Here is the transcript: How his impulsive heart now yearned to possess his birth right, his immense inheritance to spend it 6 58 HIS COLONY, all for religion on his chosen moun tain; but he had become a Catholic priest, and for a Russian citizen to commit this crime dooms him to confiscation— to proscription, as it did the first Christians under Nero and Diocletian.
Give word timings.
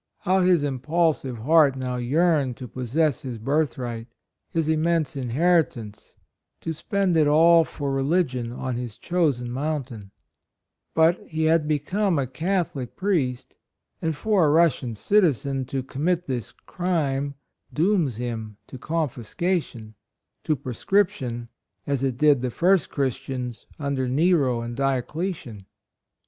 How 0.21 0.39
his 0.39 0.63
impulsive 0.63 1.37
heart 1.37 1.75
now 1.75 1.97
yearned 1.97 2.57
to 2.57 2.67
possess 2.67 3.21
his 3.21 3.37
birth 3.37 3.77
right, 3.77 4.07
his 4.49 4.67
immense 4.67 5.15
inheritance 5.15 6.15
to 6.61 6.73
spend 6.73 7.15
it 7.15 7.25
6 7.25 7.25
58 7.25 7.25
HIS 7.27 7.27
COLONY, 7.27 7.37
all 7.39 7.63
for 7.65 7.91
religion 7.91 8.51
on 8.51 8.77
his 8.77 8.97
chosen 8.97 9.51
moun 9.51 9.83
tain; 9.83 10.09
but 10.95 11.21
he 11.27 11.43
had 11.43 11.67
become 11.67 12.17
a 12.17 12.25
Catholic 12.25 12.95
priest, 12.95 13.53
and 14.01 14.15
for 14.15 14.47
a 14.47 14.49
Russian 14.49 14.95
citizen 14.95 15.65
to 15.65 15.83
commit 15.83 16.25
this 16.25 16.51
crime 16.51 17.35
dooms 17.71 18.15
him 18.15 18.57
to 18.65 18.79
confiscation— 18.79 19.93
to 20.45 20.55
proscription, 20.55 21.47
as 21.85 22.01
it 22.01 22.17
did 22.17 22.41
the 22.41 22.49
first 22.49 22.89
Christians 22.89 23.67
under 23.77 24.07
Nero 24.07 24.61
and 24.61 24.75
Diocletian. 24.75 25.67